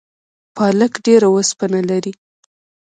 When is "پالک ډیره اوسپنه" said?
0.55-1.79